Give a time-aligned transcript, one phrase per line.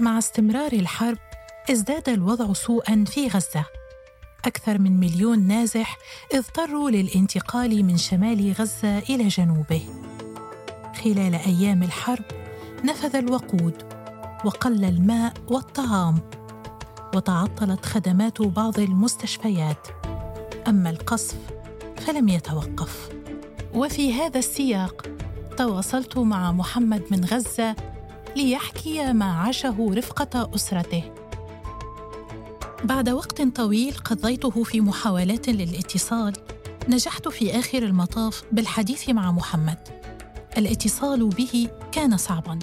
[0.00, 1.18] مع استمرار الحرب
[1.70, 3.64] ازداد الوضع سوءا في غزة.
[4.44, 5.98] أكثر من مليون نازح
[6.34, 9.82] اضطروا للانتقال من شمال غزة إلى جنوبه.
[11.04, 12.24] خلال أيام الحرب
[12.84, 13.74] نفذ الوقود
[14.44, 16.18] وقل الماء والطعام
[17.14, 19.88] وتعطلت خدمات بعض المستشفيات.
[20.68, 21.36] أما القصف
[21.96, 23.08] فلم يتوقف.
[23.74, 25.06] وفي هذا السياق
[25.56, 27.76] تواصلت مع محمد من غزة
[28.36, 31.02] ليحكي ما عاشه رفقة أسرته.
[32.84, 36.32] بعد وقت طويل قضيته في محاولات للاتصال
[36.88, 39.78] نجحت في آخر المطاف بالحديث مع محمد.
[40.58, 42.58] الاتصال به كان صعبا.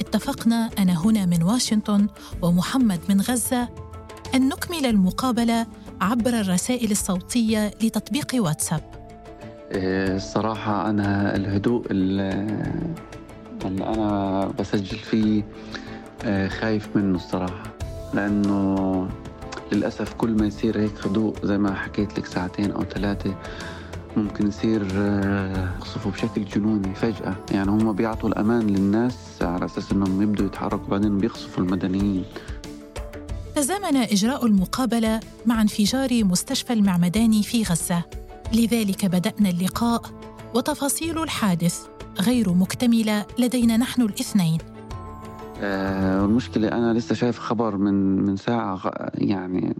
[0.00, 2.08] اتفقنا أنا هنا من واشنطن
[2.42, 3.68] ومحمد من غزة
[4.34, 5.66] أن نكمل المقابلة
[6.00, 8.80] عبر الرسائل الصوتية لتطبيق واتساب.
[9.72, 11.86] إيه، الصراحه أنا الهدوء
[13.64, 15.44] اللي أنا بسجل فيه
[16.24, 17.62] إيه، خايف منه الصراحة.
[18.14, 19.08] لأنه
[19.72, 23.34] للأسف كل ما يصير هيك هدوء زي ما حكيت لك ساعتين أو ثلاثة
[24.16, 27.36] ممكن يصير آه، يقصفوا بشكل جنوني فجأة.
[27.50, 32.24] يعني هم بيعطوا الأمان للناس على أساس أنهم يبدوا يتحركوا بعدين بيقصفوا المدنيين.
[33.54, 38.02] تزامن إجراء المقابلة مع انفجار مستشفى المعمداني في غزة.
[38.52, 40.02] لذلك بدأنا اللقاء
[40.54, 41.97] وتفاصيل الحادث.
[42.20, 44.58] غير مكتملة لدينا نحن الاثنين.
[45.60, 48.80] آه المشكلة أنا لسه شايف خبر من من ساعة
[49.14, 49.76] يعني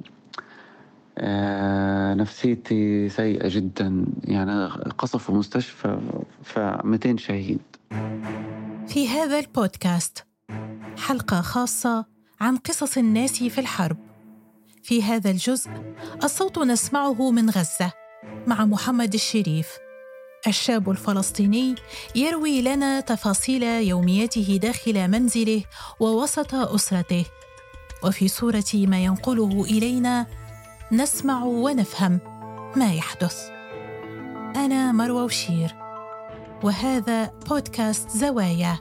[1.19, 4.05] آه نفسيتي سيئة جدا.
[4.25, 5.99] يعني قصفوا مستشفى
[6.43, 7.61] ف 200 شهيد.
[8.87, 10.25] في هذا البودكاست
[10.97, 12.05] حلقة خاصة
[12.41, 13.97] عن قصص الناس في الحرب.
[14.83, 15.71] في هذا الجزء
[16.25, 17.93] الصوت نسمعه من غزة
[18.47, 19.69] مع محمد الشريف.
[20.47, 21.75] الشاب الفلسطيني
[22.15, 25.65] يروي لنا تفاصيل يومياته داخل منزله
[26.01, 27.25] ووسط أسرته.
[28.05, 30.27] وفي صورة ما ينقله إلينا
[30.93, 32.21] نسمع ونفهم
[32.77, 33.49] ما يحدث.
[34.57, 35.77] أنا مروى وشير
[36.63, 38.79] وهذا بودكاست زوايا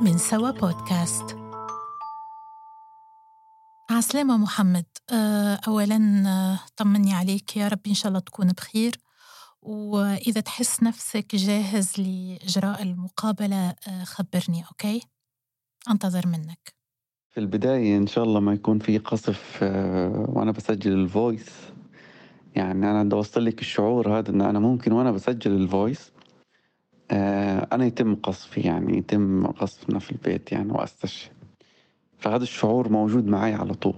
[0.00, 1.36] من سوا بودكاست.
[3.90, 8.98] عسلامة محمد آه، أولا آه، طمني عليك يا رب إن شاء الله تكون بخير.
[9.64, 15.00] وإذا تحس نفسك جاهز لإجراء المقابلة آه، خبرني okay؟
[15.90, 16.74] أنتظر منك.
[17.30, 21.50] في البداية إن شاء الله ما يكون في قصف آه، وأنا بسجل ال voice
[22.56, 26.12] يعني أنا بدي أوصل لك الشعور هذا إن أنا ممكن وأنا بسجل الفويس
[27.10, 31.32] آه، أنا يتم قصفي يعني يتم قصفنا في البيت يعني وأستشهد
[32.18, 33.94] فهذا الشعور موجود معي على طول.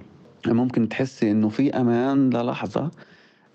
[0.46, 2.90] ممكن تحسي إنه في أمان للحظة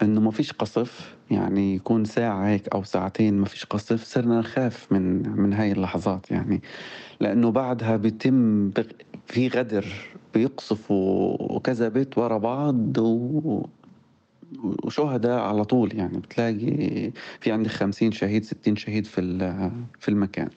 [0.03, 4.91] إنه ما فيش قصف يعني يكون ساعة هيك أو ساعتين ما فيش قصف صرنا نخاف
[4.91, 6.61] من من هاي اللحظات يعني.
[7.19, 8.71] لأنه بعدها بيتم
[9.27, 9.85] في غدر
[10.33, 13.65] بيقصفوا كذا بيت ورا بعض و
[14.83, 16.17] وشهداء على طول يعني.
[16.17, 19.21] بتلاقي في عندك خمسين شهيد ستين شهيد في
[19.99, 20.49] في المكان.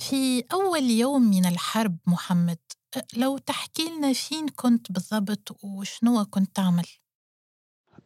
[0.00, 2.58] في أول يوم من الحرب محمد
[3.16, 6.84] لو تحكي لنا فين كنت بالضبط وشنو كنت تعمل؟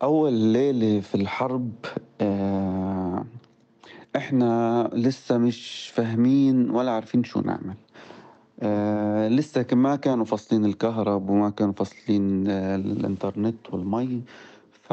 [0.03, 1.73] أول ليلة في الحرب
[2.21, 3.25] آه،
[4.17, 7.75] إحنا لسه مش فاهمين ولا عارفين شو نعمل.
[8.61, 14.23] آه، لسه ما كانوا فاصلين الكهرب وما كانوا فاصلين آه، الإنترنت والمي.
[14.73, 14.91] ف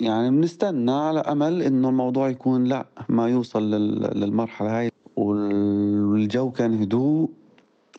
[0.00, 4.90] يعني بنستنى على أمل إنه الموضوع يكون لا ما يوصل للمرحلة هاي.
[5.16, 7.30] والجو كان هدوء.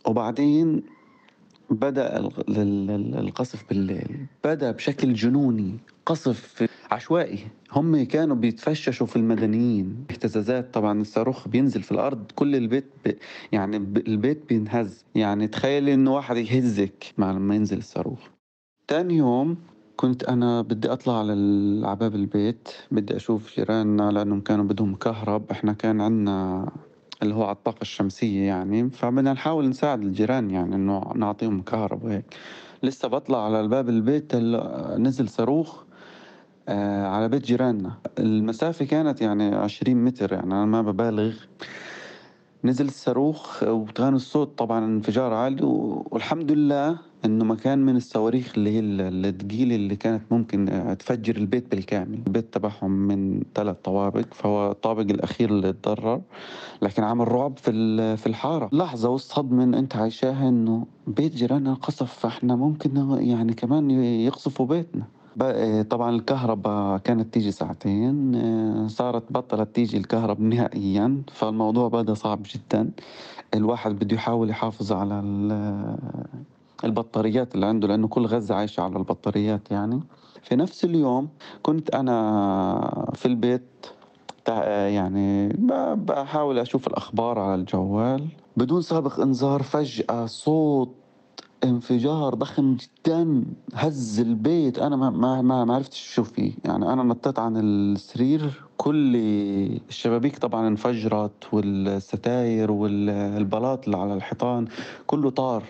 [0.07, 0.83] وبعدين
[1.69, 2.17] بدأ
[3.19, 4.25] القصف بالليل.
[4.43, 5.77] بدأ بشكل جنوني.
[6.09, 7.39] قصف عشوائي.
[7.71, 10.05] هم كانوا بيتفششوا في المدنيين.
[10.11, 13.11] اهتزازات طبعا الصاروخ بينزل في الأرض كل البيت ب...
[13.51, 15.05] يعني البيت بينهز.
[15.15, 18.19] يعني تخيلي إنه واحد يهزك مع لما ينزل الصاروخ.
[18.87, 19.57] تاني يوم
[19.95, 21.35] كنت أنا بدي أطلع على
[21.95, 25.51] باب البيت بدي أشوف جيراننا لأنهم كانوا بدهم كهرب.
[25.51, 26.69] إحنا كان عندنا
[27.21, 28.89] اللي هو على الطاقة الشمسية يعني.
[28.89, 32.25] فبدنا نحاول نساعد الجيران يعني إنه نعطيهم كهرب وهيك.
[32.83, 34.35] لسه بطلع على باب البيت
[34.99, 35.88] نزل صاروخ.
[37.05, 37.91] على بيت جيراننا.
[38.19, 41.33] المسافة كانت يعني عشرين متر يعني أنا ما ببالغ.
[42.63, 45.63] نزل الصاروخ وكان الصوت طبعا انفجار عالي
[46.11, 52.19] والحمد لله إنه مكان من الصواريخ اللي هي الثقيلة اللي كانت ممكن تفجر البيت بالكامل.
[52.27, 56.21] البيت تبعهم من ثلاث طوابق فهو الطابق الأخير اللي تضرر
[56.81, 57.71] لكن عمل رعب في
[58.17, 58.69] في الحارة.
[58.73, 65.03] لحظة والصدمه أنت عايشاها إنه بيت جيراننا قصف فإحنا ممكن يعني كمان يقصفوا بيتنا.
[65.89, 72.91] طبعا الكهرباء كانت تيجي ساعتين صارت بطلت تيجي الكهرباء نهائيا فالموضوع بدأ صعب جدا.
[73.53, 75.19] الواحد بده يحاول يحافظ على
[76.83, 80.01] البطاريات اللي عنده لأنه كل غزة عايشة على البطاريات يعني.
[80.41, 81.27] في نفس اليوم
[81.63, 83.85] كنت أنا في البيت
[84.67, 85.47] يعني
[85.95, 88.27] بحاول أشوف الأخبار على الجوال
[88.57, 90.95] بدون سابق إنذار فجأة صوت
[91.63, 94.79] انفجار ضخم جدا هز البيت.
[94.79, 96.51] أنا ما ما ما عرفتش شو فيه.
[96.65, 98.61] يعني أنا نطيت عن السرير.
[98.77, 99.15] كل
[99.89, 104.67] الشبابيك طبعا انفجرت والستاير والبلاط اللي على الحيطان
[105.07, 105.63] كله طار.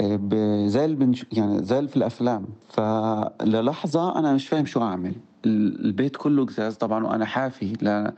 [0.00, 1.26] آه، زي اللي بنش...
[1.32, 2.46] يعني زي في الأفلام.
[2.68, 5.12] فللحظة أنا مش فاهم شو أعمل.
[5.46, 7.72] ال- البيت كله قزاز طبعا وأنا حافي.
[7.80, 8.14] لا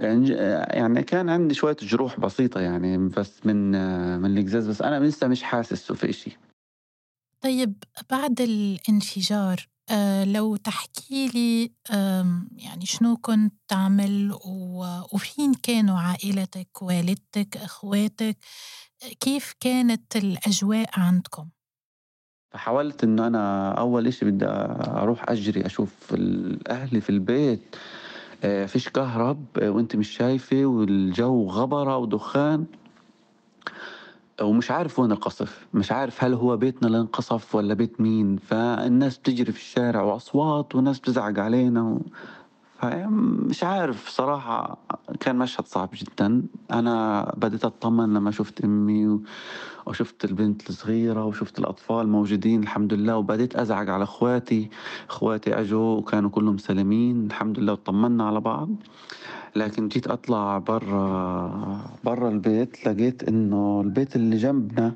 [0.00, 3.70] يعني كان عندي شوية جروح بسيطة يعني بس من
[4.20, 6.38] من القزاز بس أنا لسه مش حاسس في إشي.
[7.40, 7.74] طيب
[8.10, 11.72] بعد الانفجار آه لو تحكي لي
[12.56, 14.38] يعني شنو كنت تعمل
[15.12, 18.36] وفين كانوا عائلتك والدتك أخواتك؟
[19.20, 21.48] كيف كانت الأجواء عندكم؟
[22.54, 27.76] فحاولت إنه أنا أول إشي بدي أروح أجري أشوف ال- أهلي في البيت.
[28.66, 32.66] فيش كهرب آه، وأنت مش شايفة والجو غبرة ودخان.
[34.42, 35.66] ومش عارف وين القصف.
[35.74, 38.36] مش عارف هل هو بيتنا اللي انقصف ولا بيت مين.
[38.36, 42.00] فالناس بتجري في الشارع وأصوات وناس بتزعق علينا و...
[42.84, 44.78] مش عارف صراحة
[45.20, 46.42] كان مشهد صعب جدا.
[46.72, 49.20] أنا بديت أطمن لما شفت أمي
[49.86, 53.16] وشفت البنت الصغيرة وشفت الأطفال موجودين الحمد لله.
[53.16, 54.70] وبديت أزعج على إخواتي.
[55.10, 57.72] إخواتي أجوا وكانوا كلهم سالمين الحمد لله.
[57.72, 58.68] وطمنا على بعض.
[59.56, 64.92] لكن جيت أطلع برا برا البيت لقيت إنه البيت اللي جنبنا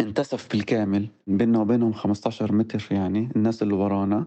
[0.00, 1.08] انتسف بالكامل.
[1.26, 4.24] بيننا وبينهم 15 متر يعني الناس اللي ورانا.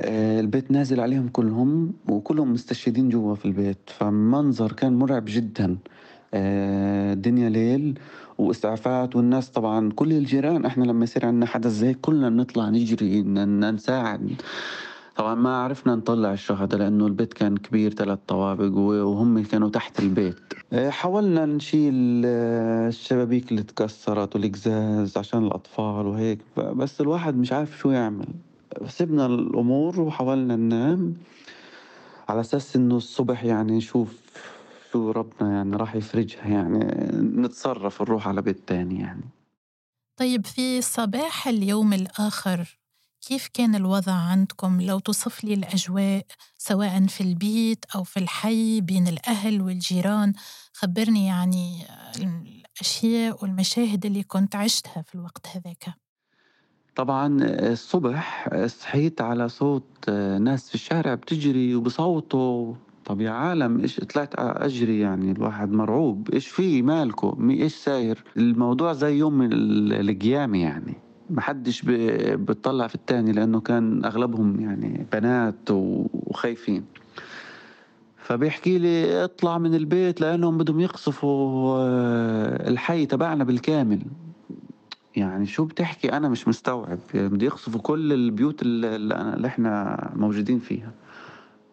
[0.00, 5.76] البيت نازل عليهم كلهم وكلهم مستشهدين جوا في البيت فمنظر كان مرعب جدا.
[6.34, 7.98] آه، الدنيا ليل
[8.38, 14.42] وإسعافات والناس طبعا كل الجيران إحنا لما يصير عندنا حدث زي كلنا بنطلع نجري نساعد.
[15.16, 20.36] طبعا ما عرفنا نطلع الشهداء لأنه البيت كان كبير ثلاث طوابق وهم كانوا تحت البيت.
[20.72, 27.78] آه، حاولنا نشيل آه، الشبابيك اللي تكسرت والقزاز عشان الأطفال وهيك بس الواحد مش عارف
[27.78, 28.26] شو يعمل.
[28.88, 31.14] سيبنا الأمور وحاولنا ننام
[32.28, 34.20] على أساس إنه الصبح يعني نشوف
[34.92, 36.78] شو ربنا يعني راح يفرجها يعني
[37.42, 39.24] نتصرف نروح على بيت تاني يعني.
[40.16, 42.78] طيب في صباح اليوم الآخر
[43.26, 46.26] كيف كان الوضع عندكم؟ لو توصف لي الأجواء
[46.58, 50.32] سواء في البيت أو في الحي بين الأهل والجيران
[50.72, 51.86] خبرني يعني
[52.16, 56.05] الأشياء والمشاهد اللي كنت عشتها في الوقت هذاك.
[56.96, 60.10] طبعا الصبح صحيت على صوت
[60.40, 62.74] ناس في الشارع بتجري وبصوتوا.
[63.04, 66.30] طب يا عالم إيش طلعت أجري يعني؟ الواحد مرعوب.
[66.32, 70.94] إيش في مالكو مي- إيش ساير؟ الموضوع زي يوم ال- القيامة يعني.
[71.30, 71.90] محدش ب-
[72.46, 76.84] بتطلع في التاني لأنه كان أغلبهم يعني بنات وخايفين.
[78.16, 84.00] فبيحكي لي اطلع من البيت لأنهم بدهم يقصفوا آه، الحي تبعنا بالكامل.
[85.16, 86.98] يعني شو بتحكي؟ أنا مش مستوعب.
[87.14, 90.90] يعني بده يقصفوا كل البيوت اللي, اللي إحنا موجودين فيها.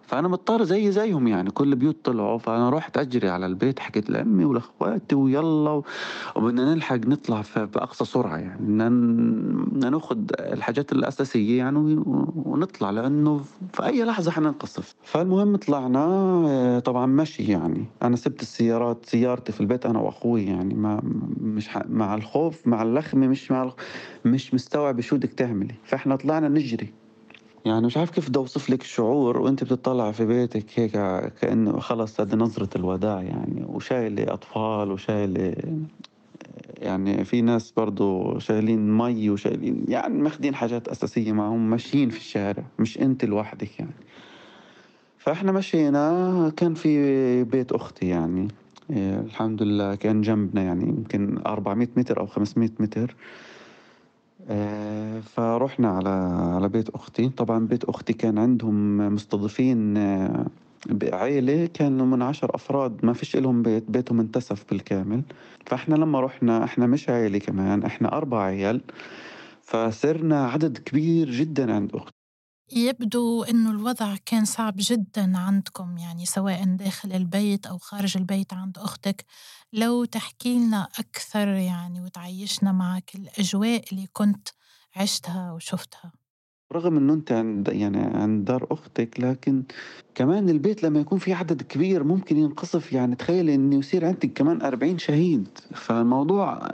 [0.08, 1.52] فأنا مضطر زي زيهم يعني.
[1.52, 5.82] كل البيوت طلعوا فأنا رحت أجري على البيت حكيت لأمي ولأخواتي ويلا
[6.36, 8.62] وبدنا نلحق نطلع بأقصى سرعة يعني.
[8.62, 12.04] بدنا ناخذ الحاجات الأساسية يعني
[12.36, 13.42] ونطلع لأنه
[13.74, 14.96] في أي لحظة حننقصف.
[15.04, 17.86] فالمهم طلعنا طبعا مشي يعني.
[18.04, 20.74] أنا سبت السيارات سيارتي في البيت أنا وأخوي يعني.
[20.74, 21.02] ما
[21.42, 21.70] مش.
[21.90, 23.74] مع الخوف مع اللخمة مش مع الخ...
[24.26, 25.76] مش مستوعب شو بدك تعملي.
[25.84, 26.94] فإحنا طلعنا نجري.
[27.66, 30.92] يعني مش عارف كيف بدي أوصف لك الشعور وأنت بتطلع في بيتك هيك
[31.42, 35.56] كأنه خلص هذه نظرة الوداع يعني وشايلة أطفال وشايلة
[36.78, 42.64] يعني في ناس برضو شايلين مي وشايلين يعني ماخدين حاجات أساسية معهم ماشيين في الشارع
[42.80, 43.94] مش أنت لوحدك يعني.
[45.18, 48.48] فإحنا مشينا كان في بيت أختي يعني
[48.90, 53.16] إيه، الحمد لله كان جنبنا يعني يمكن 400 متر أو 500 متر.
[54.50, 56.10] آه، فرحنا على
[56.56, 57.30] على بيت أختي.
[57.30, 60.46] طبعا بيت أختي كان عندهم مستضيفين آه،
[61.04, 65.24] عيلة كانوا من عشر أفراد ما فيش إلهم بيت بيتهم انتسف بالكامل.
[65.66, 68.82] فإحنا لما رحنا إحنا مش عيلة كمان إحنا أربع عيال.
[69.64, 72.23] فصرنا عدد كبير جدا عند أختي.
[72.76, 78.78] يبدو أنه الوضع كان صعب جدا عندكم يعني سواء داخل البيت أو خارج البيت عند
[78.78, 79.26] أختك.
[79.74, 84.48] لو تحكي لنا أكثر يعني وتعيشنا معك الأجواء اللي كنت
[84.96, 86.12] عشتها وشفتها.
[86.74, 89.64] رغم إنه أنت عند يعني عند دار أختك لكن
[90.16, 92.94] كمان البيت لما يكون في عدد كبير ممكن ينقصف.
[92.94, 95.48] يعني تخيل انه يصير عندك كمان 40 شهيد.
[95.74, 96.70] فالموضوع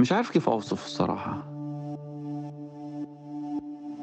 [0.00, 1.57] مش عارف كيف أوصف الصراحة.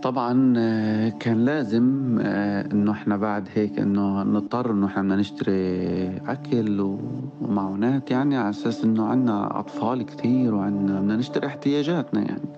[0.05, 6.17] طبعا آه، كان لازم آه، إنه إحنا بعد هيك إنه نضطر إنه إحنا بدنا نشتري
[6.27, 6.97] أكل
[7.41, 12.49] ومعونات يعني على أساس إنه عندنا أطفال كثير وعندنا بدنا نشتري احتياجاتنا يعني.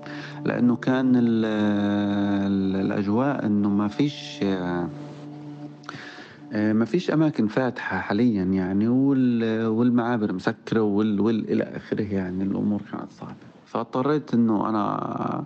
[0.46, 1.14] لأنه كان
[2.76, 4.90] الأجواء إنه ما فيش آه،
[6.74, 8.88] ما فيش أماكن فاتحة حاليا يعني
[9.68, 13.57] والمعابر مسكرة وال, وال إلى آخره يعني الأمور كانت صعبة.
[13.68, 15.44] فاضطريت إنه أنا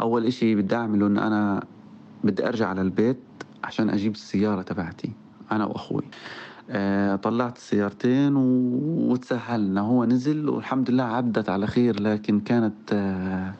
[0.00, 1.64] أول إشي بدي أعمله إنه أنا
[2.24, 3.18] بدي أرجع على البيت
[3.64, 5.10] عشان أجيب السيارة تبعتي
[5.52, 6.02] أنا وأخوي.
[6.70, 9.80] آه، طلعت السيارتين وتسهلنا.
[9.80, 13.52] هو نزل والحمد لله عدت على خير لكن كانت آه،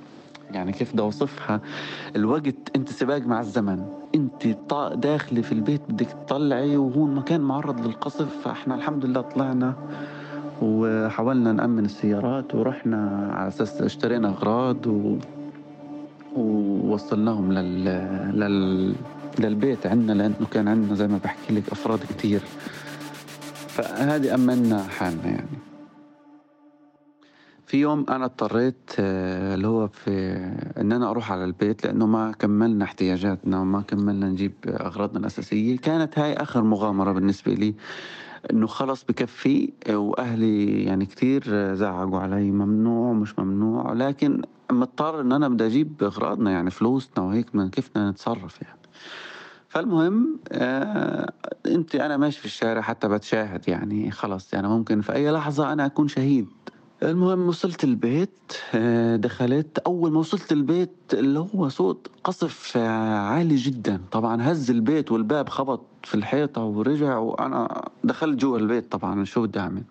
[0.51, 1.61] يعني كيف بدي أوصفها؟
[2.17, 3.85] الوقت أنت سباق مع الزمن.
[4.15, 4.47] أنت
[4.95, 9.75] داخله في البيت بدك تطلعي وهو المكان معرض للقصف فإحنا الحمد لله طلعنا.
[10.63, 15.19] وحاولنا نأمن السيارات ورحنا على أساس اشترينا أغراض و...
[16.37, 17.85] ووصلناهم لل...
[18.41, 18.95] لل...
[19.39, 19.87] للبيت.
[19.87, 22.41] عندنا لأنه كان عندنا زي ما بحكي لك أفراد كتير.
[23.69, 25.59] فهذه أمنا حالنا يعني.
[27.67, 30.11] في يوم أنا اضطريت آه، اللي هو في
[30.81, 35.77] إن أنا أروح على البيت لأنه ما كملنا احتياجاتنا وما كملنا نجيب أغراضنا الأساسية.
[35.77, 37.75] كانت هاي آخر مغامرة بالنسبة لي.
[38.51, 43.93] إنه خلص بكفي وأهلي يعني كثير زعقوا علي ممنوع ومش ممنوع.
[43.93, 48.79] لكن مضطر إن أنا بدي أجيب إغراضنا يعني فلوسنا وهيك من بدنا نتصرف يعني.
[49.69, 51.33] فالمهم آه
[51.67, 55.87] أنت أنا ماشي في الشارع حتى بتشاهد يعني خلص يعني ممكن في أي لحظة أنا
[55.87, 56.49] أكون شهيد.
[57.03, 59.79] المهم وصلت البيت آه، دخلت.
[59.79, 64.01] أول ما وصلت البيت اللي هو صوت قصف آه، عالي جدا.
[64.13, 69.59] طبعا هز البيت والباب خبط في الحيطة ورجع وأنا دخلت جوا البيت طبعا شو بدي
[69.59, 69.83] أعمل؟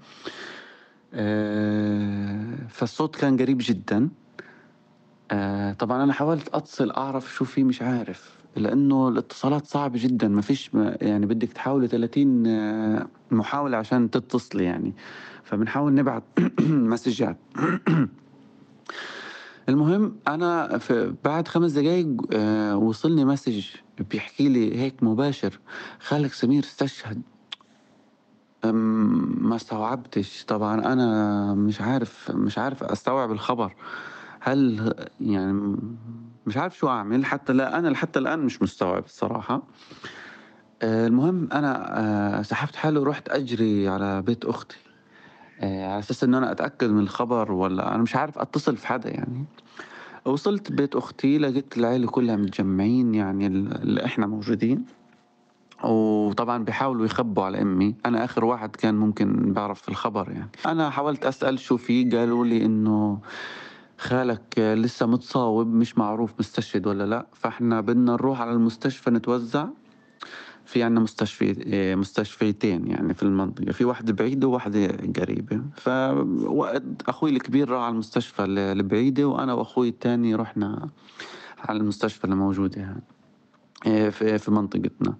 [1.13, 4.09] آه، فالصوت كان قريب جدا.
[5.79, 10.71] طبعا أنا حاولت أتصل أعرف شو في مش عارف لأنه الاتصالات صعبه جدا ما فيش
[11.01, 14.93] يعني بدك تحاولي 30 محاولة عشان تتصلي يعني.
[15.43, 16.23] فبنحاول نبعت
[16.93, 17.37] مسجات.
[19.69, 23.65] المهم أنا في بعد خمس دقايق آه، وصلني مسج
[24.09, 25.59] بيحكي لي هيك مباشر
[25.99, 27.21] خالك سمير استشهد.
[28.63, 30.45] ما استوعبتش.
[30.45, 33.75] طبعا أنا مش عارف مش عارف أستوعب الخبر.
[34.43, 35.77] هل يعني
[36.45, 39.61] مش عارف شو أعمل حتى لا أنا حتى الآن مش مستوعب الصراحة.
[40.81, 44.77] آه، المهم أنا آه، سحبت حالي ورحت أجري على بيت أختي.
[45.59, 49.09] آه، على أساس إن أنا أتأكد من الخبر ولا أنا مش عارف أتصل في حدا
[49.09, 49.45] يعني.
[50.25, 54.85] وصلت بيت أختي لقيت العيلة كلها متجمعين يعني اللي إحنا موجودين.
[55.83, 57.95] وطبعا بيحاولوا يخبوا على أمي.
[58.05, 60.49] أنا آخر واحد كان ممكن بعرف الخبر يعني.
[60.65, 63.19] أنا حاولت أسأل شو في قالوا لي إنه
[64.01, 67.27] خالك لسه متصاوب مش معروف مستشهد ولا لا.
[67.33, 69.67] فاحنا بدنا نروح على المستشفى نتوزع.
[70.65, 73.71] في عنا مستشفى مستشفيتين يعني في المنطقة.
[73.71, 74.87] في واحدة بعيدة وواحدة
[75.19, 75.61] قريبة.
[75.75, 80.89] فوقت أخوي الكبير راح على المستشفى البعيدة وأنا وأخوي الثاني رحنا
[81.59, 82.95] على المستشفى الموجودة
[83.85, 85.15] إيه، في في منطقتنا.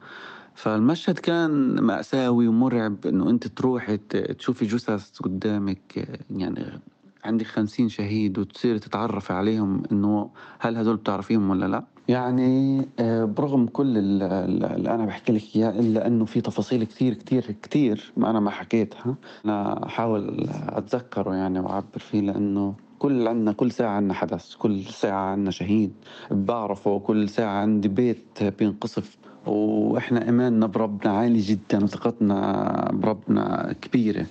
[0.55, 6.79] فالمشهد كان مأساوي ومرعب إنه أنت تروحي تشوفي جثث قدامك يعني
[7.23, 13.67] عندك خمسين شهيد وتصير تتعرفي عليهم إنه هل هذول بتعرفيهم ولا لا؟ يعني آه، برغم
[13.67, 18.39] كل اللي أنا بحكي لك إياه إلا إنه في تفاصيل كثير كثير كثير ما أنا
[18.39, 19.15] ما حكيتها.
[19.45, 25.31] أنا أحاول أتذكره يعني وأعبر فيه لأنه كل عنا كل ساعة عنا حدث كل ساعة
[25.31, 25.93] عنا شهيد
[26.31, 29.17] بعرفه كل ساعة عندي بيت بينقصف.
[29.45, 34.25] وإحنا إيماننا بربنا عالي جدا وثقتنا بربنا كبيرة.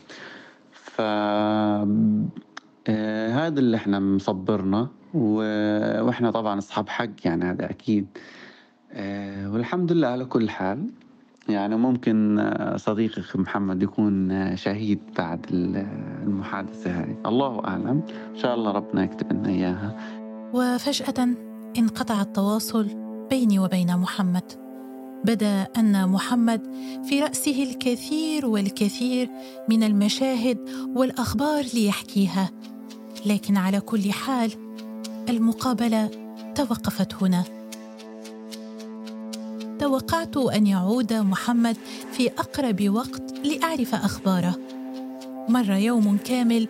[0.73, 1.01] ف
[3.51, 8.07] هذا اللي إحنا مصبرنا وإحنا طبعا أصحاب حق يعني هذا أكيد.
[8.93, 10.91] آه، والحمد لله على كل حال.
[11.49, 15.47] يعني ممكن صديقك محمد يكون شهيد بعد
[16.23, 18.03] المحادثة هاي الله أعلم.
[18.35, 19.97] إن شاء الله ربنا يكتب لنا إياها.
[20.55, 21.29] وفجأة
[21.79, 22.87] انقطع التواصل
[23.31, 24.53] بيني وبين محمد.
[25.25, 26.61] بدأ أن محمد
[27.05, 29.29] في رأسه الكثير والكثير
[29.69, 30.59] من المشاهد
[30.97, 32.51] والأخبار ليحكيها.
[33.27, 34.53] لكن على كل حال
[35.29, 36.11] المقابلة
[36.55, 37.45] توقفت هنا.
[39.79, 41.77] توقعت أن يعود محمد
[42.13, 44.57] في أقرب وقت لأعرف أخباره.
[45.49, 46.69] مر يوم كامل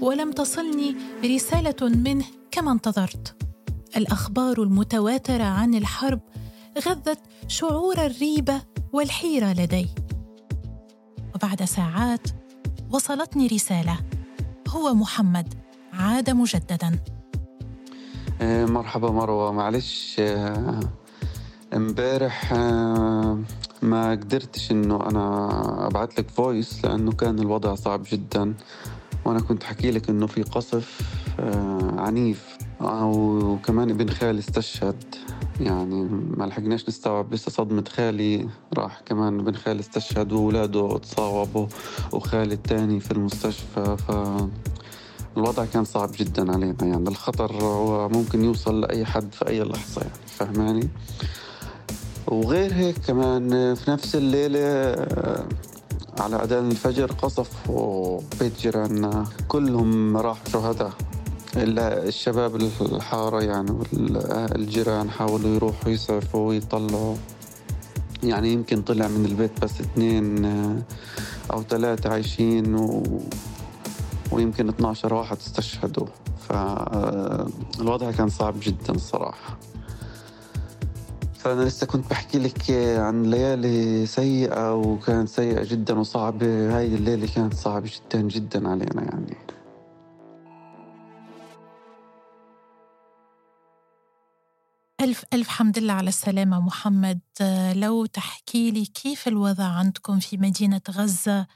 [0.00, 3.36] ولم تصلني رسالة منه كما انتظرت.
[3.96, 6.20] الأخبار المتواترة عن الحرب
[6.88, 7.18] غذت
[7.48, 9.86] شعور الريبه والحيرة لدي.
[11.34, 12.28] وبعد ساعات
[12.90, 13.98] وصلتني رسالة.
[14.68, 15.61] هو محمد.
[15.92, 16.98] عاد مجددا.
[18.40, 19.52] آه، مرحبا مروة.
[19.52, 20.80] معلش آه،
[21.74, 23.38] امبارح آه،
[23.82, 28.54] ما قدرتش إنه أنا ابعت لك فويس لأنه كان الوضع صعب جدا.
[29.24, 31.00] وأنا كنت حكي لك إنه في قصف
[31.96, 32.58] عنيف.
[32.80, 35.14] وكمان ابن خالي استشهد.
[35.60, 36.04] يعني
[36.36, 37.34] ما لحقناش نستوعب.
[37.34, 41.66] لسه صدمة خالي راح كمان ابن خالي استشهد وأولاده تصاوبوا
[42.12, 43.96] وخالي التاني في المستشفى.
[43.96, 44.12] ف
[45.36, 47.52] الوضع كان صعب جدا علينا يعني الخطر
[48.08, 50.88] ممكن يوصل لأي حد في أي لحظة يعني فهماني؟
[52.26, 54.60] وغير هيك كمان في نفس الليلة
[56.18, 60.92] على أذان الفجر قصفوا بيت جيراننا كلهم راحوا شهداء
[61.56, 67.16] إلا الشباب الحارة يعني والجيران حاولوا يروحوا يسعفوا ويطلعوا
[68.22, 70.44] يعني يمكن طلع من البيت بس اثنين
[71.52, 73.02] أو ثلاثة عايشين و...
[74.32, 76.06] ويمكن 12 واحد استشهدوا.
[76.48, 79.58] فالوضع كان صعب جدا الصراحة
[81.38, 87.54] فأنا لسه كنت بحكي لك عن ليالي سيئة وكانت سيئة جدا وصعبة هاي الليلة كانت
[87.54, 89.36] صعبة جدا جدا علينا يعني.
[95.00, 97.20] ألف ألف حمد لله على السلامة محمد.
[97.74, 101.46] لو تحكي لي كيف الوضع عندكم في مدينة غزة؟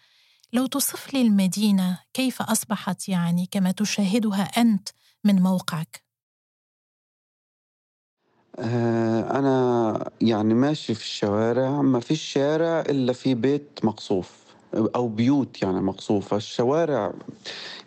[0.56, 4.88] لو توصف لي المدينة كيف أصبحت يعني كما تشاهدها أنت
[5.24, 6.02] من موقعك؟
[8.58, 14.44] آه، أنا يعني ماشي في الشوارع ما في الشارع إلا في بيت مقصوف
[14.74, 16.36] أو بيوت يعني مقصوفة.
[16.36, 17.12] الشوارع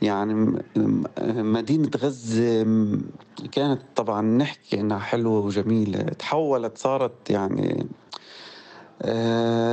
[0.02, 0.62] يعني
[1.28, 2.64] مدينة غزة
[3.52, 7.88] كانت طبعا نحكي إنها حلوة وجميلة تحولت صارت يعني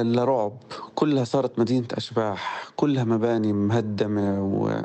[0.03, 0.53] لرعب
[0.95, 2.71] كلها صارت مدينة أشباح.
[2.77, 4.81] كلها مباني مهدمة و...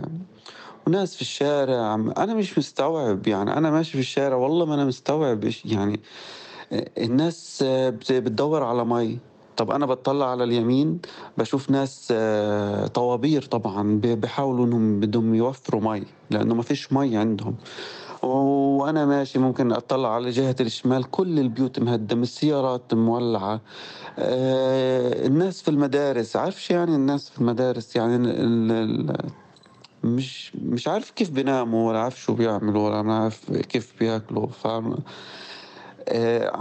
[0.88, 5.50] وناس في الشارع أنا مش مستوعب يعني أنا ماشي في الشارع والله ما أنا مستوعب
[5.66, 6.00] يعني
[6.98, 7.64] الناس
[8.10, 9.18] بتدور على مي.
[9.58, 11.00] طب أنا بطلع على اليمين
[11.38, 17.56] بشوف ناس آه، طوابير طبعا بيحاولوا إنهم بدهم يوفروا مي لأنه ما فيش مي عندهم.
[18.24, 23.62] وأنا ماشي ممكن أطلع على جهة الشمال كل البيوت مهدمة السيارات مولعة.
[24.20, 28.18] آه الناس في المدارس عارفش يعني الناس في المدارس؟ يعني
[30.04, 34.98] مش مش عارف كيف بيناموا ولا عارف شو بيعملوا ولا عارف كيف بياكلوا فاهم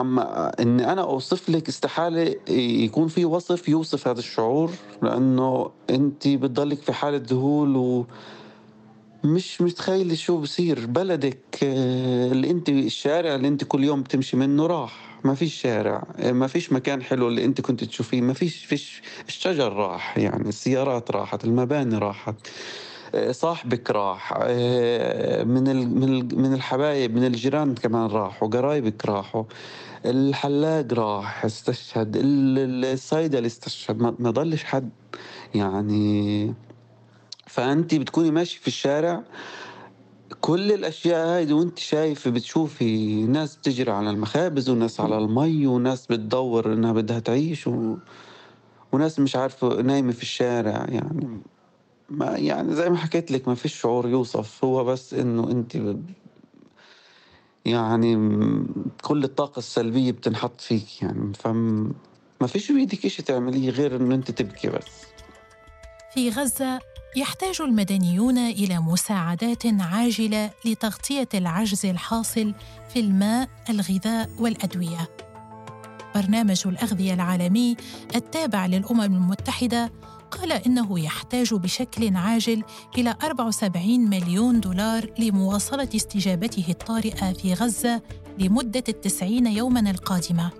[0.01, 2.37] اما إني أنا أوصف لك استحالة
[2.85, 4.71] يكون في وصف يوصف هذا الشعور
[5.03, 8.07] لأنه انت بتضلك في حالة ذهول و
[9.25, 10.87] مش متخيل شو بصير.
[10.87, 15.11] بلدك آه، اللي انت الشارع اللي انت كل يوم بتمشي منه راح.
[15.25, 18.21] ما فيش شارع آه، ما فيش مكان حلو اللي انت كنت تشوفيه.
[18.21, 22.35] ما فيش فيش الشجر راح يعني السيارات راحت المباني راحت
[23.15, 24.39] آه، صاحبك راح
[25.45, 25.65] من
[26.01, 29.45] من من الحبايب من الجيران كمان راحوا قرايبك راحوا
[30.07, 34.01] الحلاق راح استشهد الصيدلي استشهد.
[34.19, 34.91] ما ضلش حد
[35.55, 36.55] يعني
[37.51, 39.23] فانت بتكوني ماشي في الشارع
[40.41, 46.73] كل الأشياء هاي وانت شايف بتشوفي ناس بتجري على المخابز وناس على المي وناس بتدور
[46.73, 47.97] إنها بدها تعيش و...
[48.93, 51.41] وناس مش عارفة نايمة في الشارع يعني.
[52.11, 55.97] ما يعني زي ما حكيت لك ما فيش شعور يوصف هو بس إنه انت
[57.65, 58.17] يعني
[59.03, 61.33] كل الطاقة السلبية بتنحط فيك يعني.
[61.35, 61.93] فما
[62.41, 64.87] ما فيش بإيدك إشي تعمليه غير إنه أنت تبكي بس.
[66.15, 72.55] في غزة يحتاج المدنيون إلى مساعدات عاجلة لتغطية العجز الحاصل
[72.93, 75.11] في الماء الغذاء والأدوية.
[76.15, 77.77] برنامج الأغذية العالمي
[78.15, 79.93] التابع للأمم المتحدة
[80.31, 82.63] قال إنه يحتاج بشكل عاجل
[82.99, 88.03] إلى 74 مليون دولار لمواصلة استجابته الطارئة في غزة
[88.39, 90.51] لمدة التسعين يوما القادمة.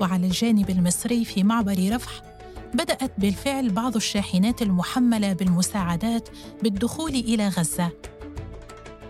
[0.00, 2.33] وعلى الجانب المصري في معبر رفح
[2.74, 6.28] بدأت بالفعل بعض الشاحنات المحملة بالمساعدات
[6.62, 7.90] بالدخول إلى غزة.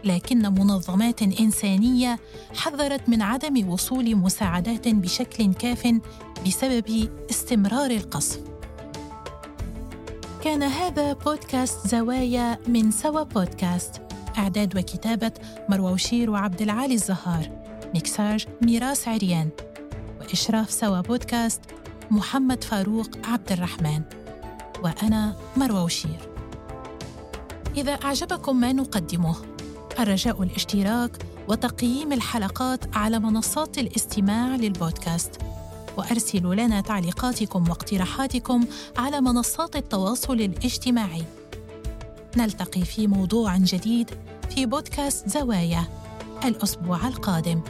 [0.04, 2.18] لكن منظمات إنسانية
[2.56, 6.00] حذرت من عدم وصول مساعدات بشكل كاف
[6.46, 8.40] بسبب استمرار القصف.
[10.42, 14.02] كان هذا بودكاست زوايا من سوا بودكاست.
[14.38, 15.32] إعداد وكتابة
[15.68, 17.50] مروى وشير وعبد العالي الزهار.
[17.94, 19.48] ميكساج ميراس عريان.
[20.20, 21.60] وإشراف سوا بودكاست
[22.14, 24.02] محمد فاروق عبد الرحمن
[24.82, 26.28] وأنا مروى وشير.
[27.76, 29.36] إذا أعجبكم ما نقدمه
[29.98, 35.30] الرجاء الاشتراك وتقييم الحلقات على منصات الاستماع للبودكاست
[35.96, 38.64] وأرسلوا لنا تعليقاتكم واقتراحاتكم
[38.96, 41.24] على منصات التواصل الاجتماعي.
[42.36, 44.10] نلتقي في موضوع جديد
[44.50, 45.84] في بودكاست زوايا
[46.44, 47.60] الأسبوع القادم.